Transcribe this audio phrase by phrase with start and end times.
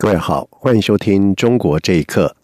[0.00, 2.34] 各位好，欢迎收听《中国这一刻》。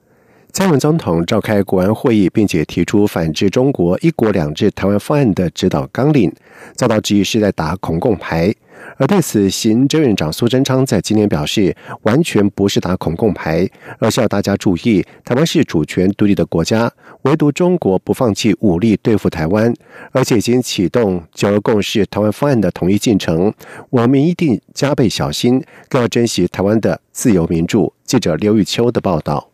[0.52, 6.30] 蔡文总统召开国安会议，并且提出反制中国“一国两制”台湾方案的指导纲领，
[6.74, 8.54] 遭到质疑是在打恐共牌。
[8.98, 16.90] 而对此，行政院长苏贞昌在今年表示，完全不是打恐共牌，而是要大家注意，台湾是主权独立的国家，
[17.22, 19.72] 唯独中国不放弃武力对付台湾，
[20.12, 23.52] 而且已经启动九二共识台湾方案的统一进程，
[23.90, 27.92] 我们一定加倍小心，更要珍惜台湾的自由民主。
[28.04, 29.50] 记者刘玉秋的报道。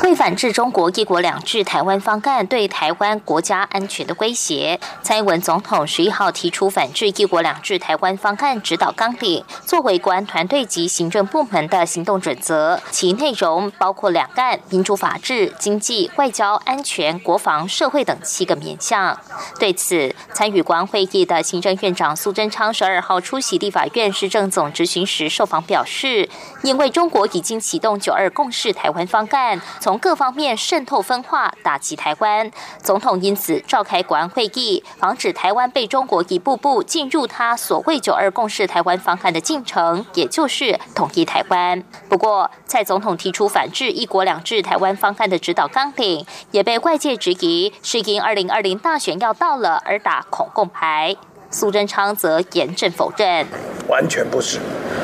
[0.00, 12.80] 为反制中国“一国两制”台湾方案对台湾国家安全的威胁，蔡英文总统十一号提出反制“一国两制”台湾方案指导纲领，作为国安团队及行政部门的行动准则。
[12.90, 19.20] 其内容包括两岸、民主法治、经济、外交、安全、国防、社会等七个面向。
[19.60, 26.30] 对此，参与国安会议的行政院长苏贞昌十二号出席立法院市政总执行时受访表示，
[26.62, 29.60] 因为中国已经启动“九二共识”台湾方案。
[29.82, 32.48] 从各方面渗透分化，打击台湾。
[32.84, 41.82] 总统因此召开国安会议，防止台湾被中国一步步进入他所谓“九二共识”台湾方案的进程，也就是统一台湾。
[42.08, 51.16] 不过，蔡总统提出反制“一国两制”台湾方案的指导纲领，也被外界质疑是因二零二零大选要到了而打恐共牌。
[51.50, 53.44] 苏贞昌则严正否认，
[53.88, 54.60] 完全不是，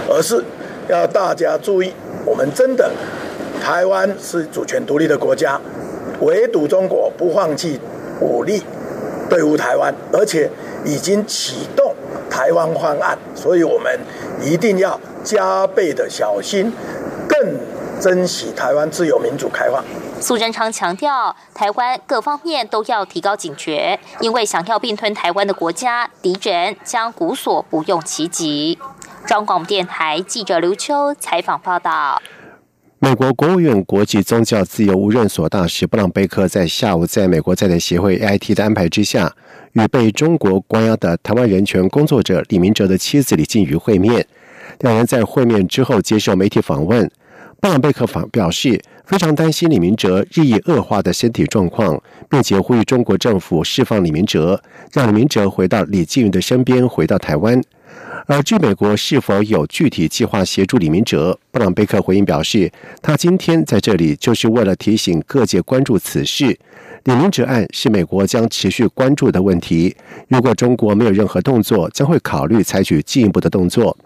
[0.08, 0.44] 而是
[0.88, 1.92] 要大家注意，
[2.24, 2.88] 我们真的。
[3.62, 5.60] 台湾是主权独立的国家，
[6.20, 7.78] 唯独中国不放弃
[8.20, 8.62] 武力
[9.28, 10.50] 对付台湾，而且
[10.84, 11.94] 已经启动
[12.30, 13.98] 台湾方案，所以我们
[14.40, 16.72] 一定要加倍的小心，
[17.28, 17.56] 更
[18.00, 19.84] 珍惜台湾自由民主开放。
[20.20, 28.78] 苏贞昌强调，台湾各方面都要提高警觉，因为想要并吞台湾的国家，敌人将无所不用其极。
[29.26, 32.20] 中广电台记者刘秋采访报道。
[33.00, 39.32] 美国国务院国际宗教自由无任所大使布朗贝克在下午在美国在台协会 AIT 的安排之下，
[39.74, 44.26] 与被中国关押的台湾人权工作者李明哲的妻子李静瑜会面。
[44.80, 47.08] 两人在会面之后接受媒体访问，
[47.60, 54.60] 布朗贝克访表示非常担心李明哲日益恶化的身体状况，并且呼吁中国政府释放李明哲，
[54.92, 57.62] 让李明哲回到李静瑜的身边，回到台湾。
[58.30, 66.58] 而据美国是否有具体计划协助李明哲，布朗贝克回应表示，他今天在这里就是为了提醒各界关注此事。
[67.04, 69.96] 李明哲案是美国将持续关注的问题。
[70.28, 73.96] 如果中国没有任何动作，将会考虑采取进一步的动作。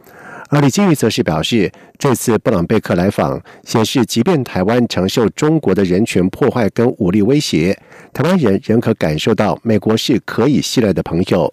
[0.51, 7.77] 而李金玉则是表示，这次布朗贝克来访显示，即便台湾承受中国的人权破坏跟武力威胁，
[8.13, 11.53] 台湾人仍可感受到美国是可以信赖的朋友。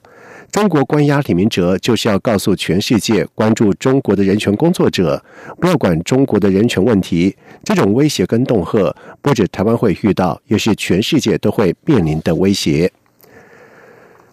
[0.51, 5.23] 中国关押李明哲，就是要告诉全世界，关注中国的人权工作者，
[5.59, 7.35] 不要管中国的人权问题。
[7.63, 12.91] 这种威胁跟恫吓，不止台湾会遇到，也是全世界都会面临的威胁。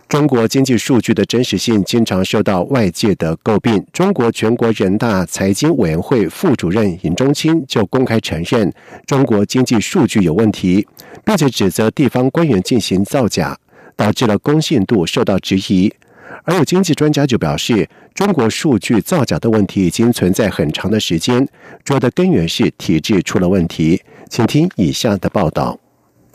[0.08, 3.84] 中国经济数据的真实性经常受到外界的诟病。
[3.92, 8.72] 中国全国人大财经委员会副主任尹中清就公开承认，
[9.04, 10.86] 中国经济数据有问题，
[11.24, 13.58] 并且指责地方官员进行造假，
[13.94, 15.92] 导致了公信度受到质疑。
[16.44, 21.46] 而有经济专家就表示，中国数据造假的问题已经存在很长的时间，
[21.84, 24.02] 主要的根源是体制出了问题。
[24.28, 25.78] 请听以下的报道。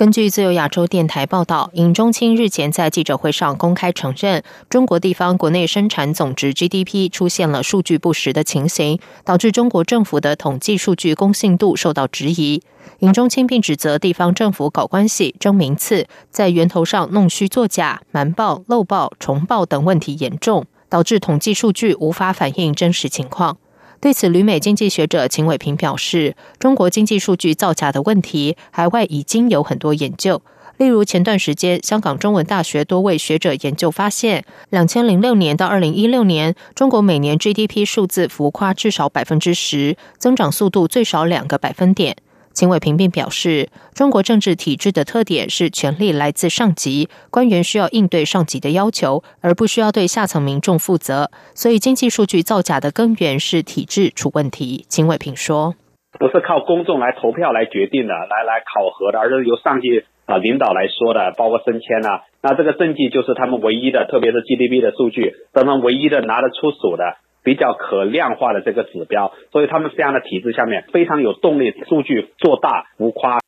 [0.01, 12.63] 根据自由亚洲电台报道，尹中清日前在记者会上公开承认，中国地方国内生产总值 GDP 出现了数据不实的情形，导致中国政府的统计数据公信度受到质疑。
[13.01, 23.57] 尹中清并指责地方政府搞关系、争名次，在源头上弄虚作假、瞒报、漏报、重报等问题严重，导致统计数据无法反映真实情况。
[24.01, 30.41] 对此，旅美经济学者秦伟平表示，中国经济数据造假的问题，海外已经有很多研究。
[30.77, 42.17] 例如，前段时间，香港中文大学多位学者研究发现，两千零六年到二零一六年，中国每年 GDP 数字浮夸至少百分之十，增长速度最少两个百分点。
[42.53, 51.31] 秦伟平并表示，中国政治体制的特点是权力来自上级，官员需要应对上级的要求，而不需要对下层民众负责。
[51.55, 54.85] 所以，经济数据造假的根源是体制出问题。
[54.89, 55.75] 秦伟平说。
[56.19, 62.23] 不是靠公众来投票来决定的，来来考核的，而是由上级啊领导来说的，包括升迁啊。
[62.43, 69.31] 那这个政绩就是他们唯一的，特别是 GDP 的数据，他们唯一的拿得出手的比较可量化的这个指标。
[69.51, 73.39] 所以他们这样的体制下面非常有动力，数据做大浮夸。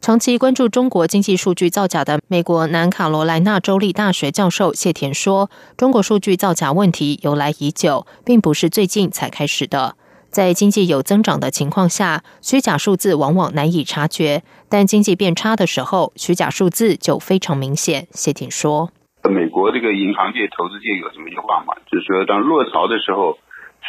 [0.00, 9.96] 长期关注中国经济数据造假的美国南卡罗来纳州立大学教授谢田说：“中国数据造假问题由来已久，并不是最近才开始的。
[10.30, 18.90] 在经济有增长的情况下，虚假数字往往难以察觉；但经济变差的时候，虚假数字就非常明显。”谢田说
[19.28, 23.38] ：“美国这个银行界、投资界有这么一句话嘛，就是说，当落潮的时候，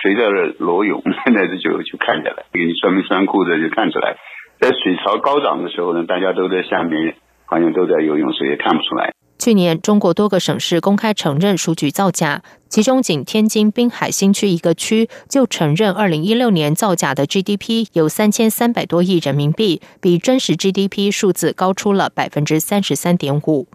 [0.02, 0.30] 谁在
[0.60, 1.02] 裸泳？
[1.26, 4.18] 现在这就就看起来，给你穿没穿裤子就看出来。”
[4.60, 9.14] 在水潮高涨的时候呢，大家都在下面，好像都在游泳，谁也看不出来。
[9.38, 23.68] 去年，中国多个省市公开承认数据造假，其中仅天津滨海新区一个区就承认，二零一六年造假的 GDP 有三千三百多亿人民币，比真实 GDP 数字高出了百分之三十三点五。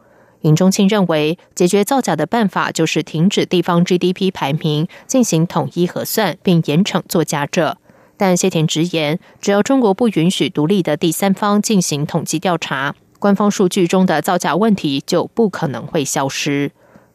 [0.43, 7.79] 尹中庆认为，解决造假的办法就是停止地方 GDP 排名，进行统一核算，并严惩作假者。
[8.17, 16.71] 但谢田直言，只要中国不允许独立的第三方进行统计调查，官方数据中的造假问题就不可能会消失。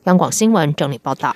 [0.05, 1.35] 央广新闻整理报道。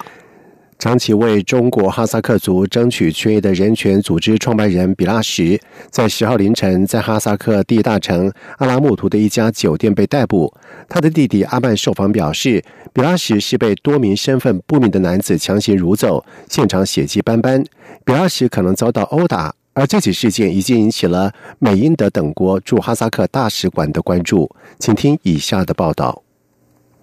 [0.82, 5.62] 长期为中国哈萨克族争取权益的人权组织创办人比拉什，
[5.92, 10.52] 在十号凌晨在哈萨克第一大城阿拉木图的一家酒店被逮捕。
[10.90, 17.64] 他的弟弟阿曼受访表示，比拉什是被多名身份不明的男子强行掳走，现场血迹斑斑，
[18.04, 19.54] 比拉什可能遭到殴打。
[19.74, 24.50] 而这起事件已经引起了美、英、德等国驻哈萨克大使馆的关注。
[24.80, 26.24] 请听以下的报道：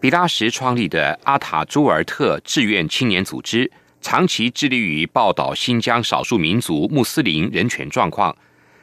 [0.00, 3.68] 比拉什创立的阿塔朱尔特志愿青年组织，
[4.00, 8.36] 长期致力于报道新疆少数民族穆斯林人权状况，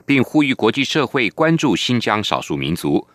[0.06, 3.08] 并呼吁国际社会关注新疆少数民族。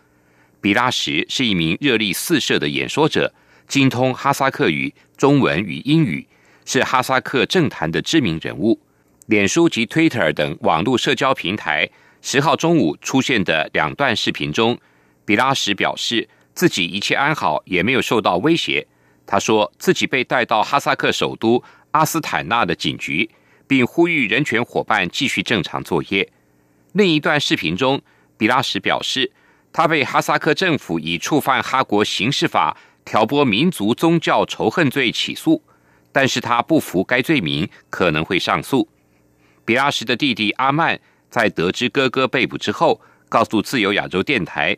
[0.59, 3.31] 比拉什是一名热力四射的演说者，
[3.67, 6.27] 精通哈萨克语、中文与英语，
[6.65, 8.79] 是哈萨克政坛的知名人物。
[9.27, 11.87] 脸书及 Twitter 等网络社交平台
[12.23, 14.75] 十号中午出现的两段视频中，
[15.23, 16.27] 比拉什表示
[16.61, 18.85] 自己一切安好，也没有受到威胁。
[19.25, 23.27] 他说自己被带到哈萨克首都阿斯坦纳的警局，
[23.65, 26.31] 并呼吁人权伙伴继续正常作业。
[26.91, 27.99] 另一段视频中，
[28.37, 29.31] 比拉什表示
[29.73, 35.63] 他被哈萨克政府以触犯哈国刑事法、挑拨民族宗教仇恨罪起诉，
[36.11, 38.87] 但是他不服该罪名，可能会上诉。
[39.65, 40.99] 比拉什的弟弟阿曼
[41.31, 44.77] 在得知哥哥被捕之后，告诉自由亚洲电台，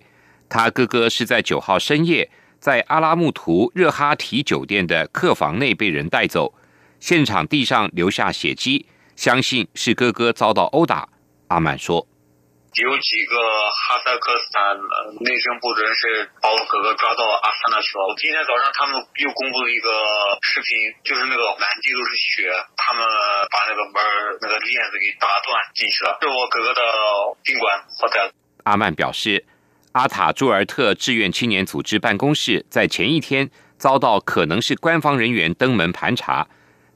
[0.54, 2.30] 他哥哥是在九号深夜
[2.60, 6.54] 在阿拉木图热哈提酒店的客房内被人带走，
[7.00, 8.86] 现场地上留下血迹，
[9.16, 11.10] 相信是哥哥遭到殴打。
[11.48, 12.06] 阿曼说。
[12.74, 14.78] 有几个哈萨克斯坦
[15.26, 18.14] 内政部的人是把我哥哥抓到阿斯塔纳去了。
[18.22, 18.94] 今天早上他们
[19.26, 19.90] 又公布了一个
[20.42, 20.70] 视频，
[21.04, 23.02] 就是那个满地都是血，他们
[23.50, 23.98] 把那个门
[24.42, 26.18] 那个链子给打断进去了。
[26.22, 26.82] 是我哥哥的
[27.42, 28.30] 宾馆所在。
[28.66, 29.46] 阿曼表示，
[29.94, 36.48] 阿塔朱尔特志愿青年组织办公室在前一天遭到可能是官方人员登门盘查，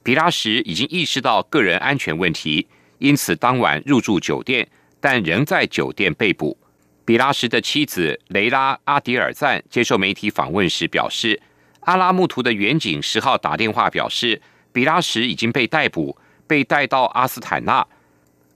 [0.01, 2.67] 比拉什已经意识到个人安全问题，
[2.97, 4.67] 因此当晚入住酒店。
[4.99, 6.57] 但仍在酒店被捕。
[7.05, 11.39] 比拉什的妻子雷拉阿迪尔赞接受媒体访问时表示，
[11.81, 14.42] 阿拉木图的远警十号打电话表示，
[14.73, 17.85] 比拉什已经被逮捕，被带到阿斯坦纳。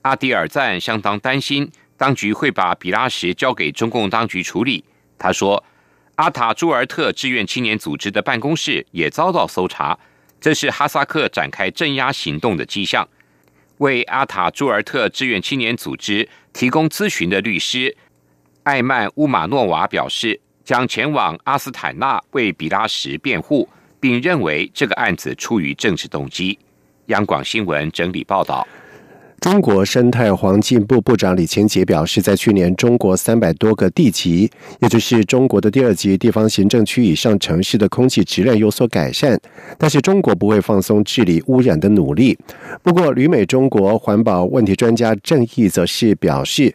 [0.02, 1.70] 阿迪尔赞相当担心，
[2.02, 4.82] 当局会把比拉什交给中共当局处理。
[5.16, 5.62] 他说，
[6.16, 9.96] 阿塔朱尔特志愿青年组织的办公室也遭到搜查，
[10.40, 13.08] 这是哈萨克展开镇压行动的迹象。
[13.78, 17.96] 为阿塔朱尔特志愿青年组织提供咨询的律师
[18.64, 23.68] 艾曼乌马诺娃表示，将前往阿斯坦纳为比拉什辩护，
[24.00, 26.58] 并认为这个案子出于政治动机。
[27.06, 28.66] 央广新闻整理报道。
[29.42, 39.36] 中国生态环境部部长李乾杰表示，在去年，中国三百多个地级，也就是中国的第二级地方行政区以上城市的空气质量有所改善，
[39.76, 42.38] 但是中国不会放松治理污染的努力。
[42.84, 46.72] 不过，旅美中国环保问题专家郑毅则是表示，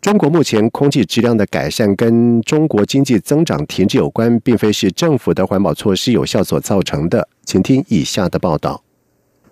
[0.00, 7.28] 中国目前空气质量的改善跟中国经济增长停滞有关，并非是政府的环保措施有效所造成的。
[7.44, 8.85] 请听以下的报道。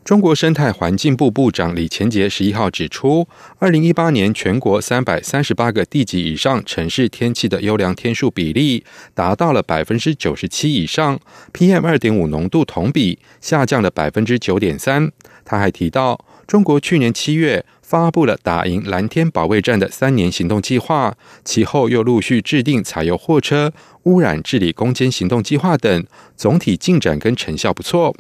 [0.04, 3.26] 中国生态环境部部长李乾杰十一号指出，
[3.58, 8.84] 二零一八年全国三百三十八个地级以上城市天气的优良天数比例
[9.14, 11.18] 达到了百分之九十七以上
[11.54, 15.10] ，PM 二点五浓度同比下降了百分之九点三。
[15.42, 21.14] 他还提到，中国去年七月发布了打赢蓝天保卫战的三年行动计划，
[21.44, 23.70] 其后又陆续制定柴油货车
[24.04, 28.16] 污染治理攻坚行动计划等，总体进展跟成效不错。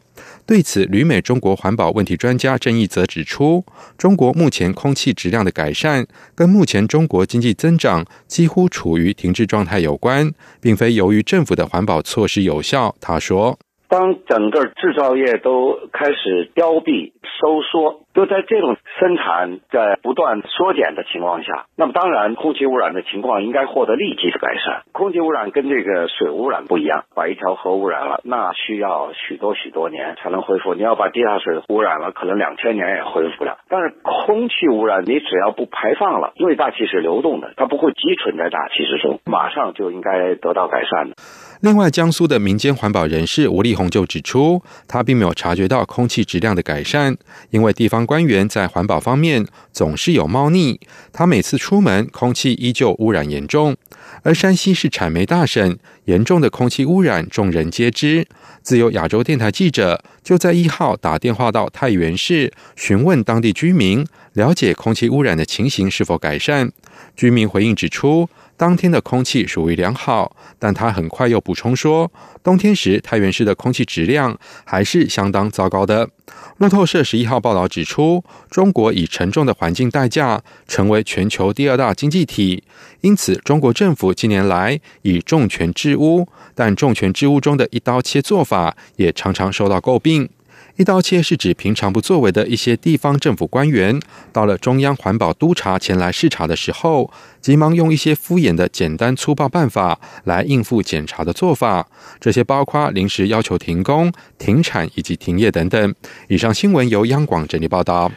[0.46, 3.64] 对此，旅美中国环保问题专家郑义则指出，
[3.96, 10.30] 中国目前空气质量的改善跟目前中国经济增长几乎处于停滞状态有关，
[10.60, 12.94] 并非由于政府的环保措施有效。
[13.00, 13.58] 他说。
[13.86, 24.84] 当整个制造业都开始凋敝收缩，就在这种生产在不断缩减的情况下，那么当然空气污染的情况应该获得立即的改善。
[24.92, 30.74] 空气污染跟这个水污染不一样，把一条河污染了，那需要许多许多年才能恢复。
[30.74, 33.58] 你要把地下水污染了，可能两千年也恢复不了。
[33.68, 41.16] 但是空气污染，你只要不排放了，因为大气是流动的，它不会积存在大气之中，马上就应该得到改善的。
[41.62, 47.16] 另外，江苏的民间环保人士吴立红就指出，他并没有察觉到空气质量的改善，
[47.50, 50.80] 因为地方官员在环保方面总是有猫腻。
[51.12, 53.76] 他每次出门，空气依旧污染严重。
[54.22, 58.26] 而山西是产煤大省，严重的空气污染众人皆知。
[58.62, 66.72] 自由亚洲电台记者就在一号打电话到太原市，询问当地居民，了解空气污染的情形是否改善。
[67.14, 68.28] 居民回应指出。
[68.64, 72.10] 当天的空气属于良好，但他很快又补充说，
[72.42, 76.08] 冬天时太原市的空气质量还是相当糟糕的。
[76.56, 82.64] 路透社十一号报道指出，中国以沉重的环境代价成为全球第二大经济体，
[83.02, 90.30] 因此中国政府近年来以重拳治污，但重拳治污中的一刀切做法也常常受到诟病。
[90.76, 94.00] 一刀切是指平常不作为的一些地方政府官员，
[94.32, 101.86] 到了中央环保督察前来视察的时候，急忙用一些敷衍的简单粗暴办法来应付检查的做法。
[102.18, 105.94] 这些包括临时要求停工、停产以及停业等等。
[106.26, 108.10] 以上新闻由央广整理报道。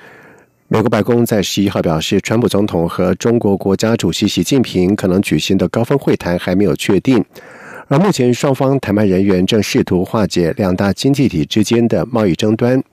[0.70, 7.24] 美国白宫在十一号表示，川普总统和中国国家主席习近平可能举行的高峰会谈还没有确定。
[7.90, 12.84] 而目前，双方谈判人员正试图化解两大经济体之间的贸易争端。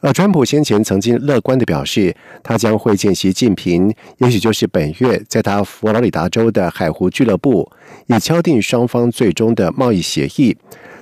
[0.00, 7.66] 而川普先前曾经乐观的表示，他将会见习近平，也许就是本月，在他佛罗里达州的海湖俱乐部，
[8.08, 10.54] 以敲定双方最终的贸易协议。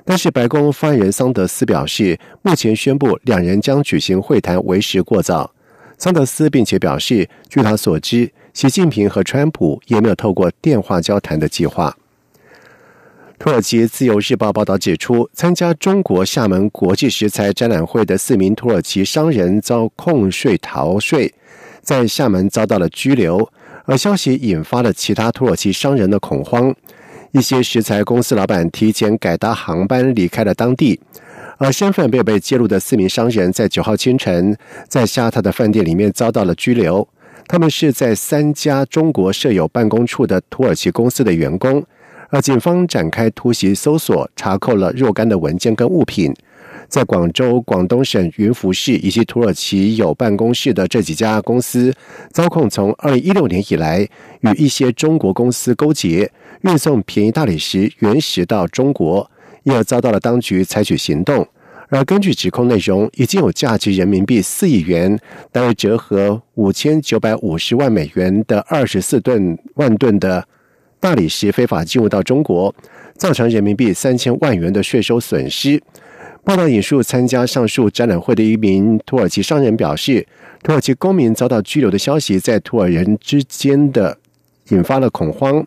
[0.05, 5.51] 但是，白宫发言人桑德斯表示，目前宣布两人将举行会谈为时过早。
[5.97, 11.93] 桑德斯并且表示，据他所知，习近平和川普也没有透过电话交谈的计划。
[13.37, 21.31] 土耳其自由日报报道指出，参加中国厦门国际石材展览会的四名土耳其商人遭控税逃税，
[21.81, 23.47] 在厦门遭到了拘留。
[23.83, 26.73] 而消息引发了其他土耳其商人的恐慌，
[27.33, 30.99] 一些石材公司老板提前改搭航班离开了当地。
[31.57, 37.07] 而身份没有被揭露的四名商人，在九号清晨在下榻的饭店里面遭到了拘留。
[37.47, 41.85] 他们是在三家中国设有办公处的土耳其公司的员工。
[42.41, 46.33] 警方展开突袭搜索，查扣了若干的文件跟物品。
[46.87, 51.91] 在广州、广东省云浮市以及土耳其有办公室的这几家公司，
[52.31, 54.07] 遭控从二零一六年以来
[54.41, 59.29] 与一些中国公司勾结，运送便宜大理石原石到中国，
[59.63, 61.47] 因而遭到了当局采取行动。
[61.89, 65.19] 而根据指控内容，已经有价值人民币四亿元，
[65.51, 70.47] 大约折合五千九百五十万美元的二十四吨万吨的。
[71.05, 72.73] 大理石非法进入到中国，
[73.15, 75.79] 造成人民币三千万元的税收损失。
[76.43, 80.25] 报道引述参加上述展览会的一名土耳其商人表示，
[80.63, 84.17] 土耳其公民遭到拘留的消息在土耳人之间的
[84.69, 85.63] 引发了恐慌。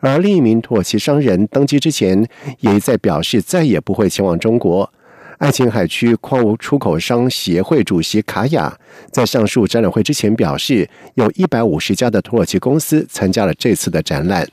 [0.00, 2.28] 而另一名土耳其商人登机之前
[2.60, 4.92] 也在表示再也不会前往中国。
[5.38, 8.78] 爱琴海区矿物出口商协会主席卡雅
[9.10, 14.46] 在上述展览会之前表示，有一百五十家的土耳其公司参加了这次的展览。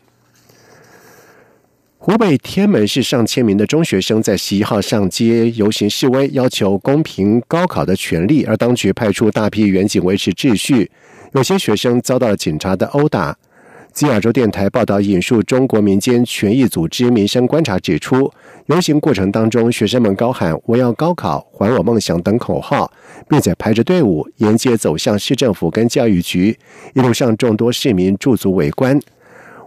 [2.01, 10.89] 湖北天门市上千名的中学生在十一号上街游行示威，要求公平高考的权利，而当局派出大批远警维持秩序，
[11.33, 13.37] 有些学生遭到了警察的殴打。
[13.91, 18.31] 自亚洲电台报道引述中国民间权益组织民生观察指出，
[18.67, 22.89] 游行过程当中，学生们高喊“我要高考，还我梦想”等口号，
[23.27, 26.57] 并且排着队伍沿街走向市政府跟教育局，
[26.93, 28.97] 一路上众多市民驻足围观。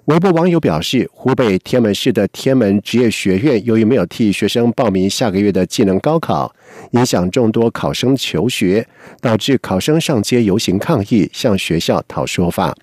[0.06, 6.52] 微博网友表示，湖北天门市的天门职业学院由于没有替学生报名下个月的技能高考，
[6.90, 8.84] 影响众多考生求学，
[9.20, 12.74] 导致考生上街游行抗议，向学校讨说法。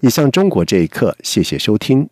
[0.00, 2.06] 以上中国这一刻，谢谢收听。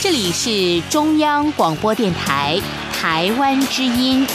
[0.00, 2.58] 这里是中央广播电台
[2.90, 4.26] 台湾之音。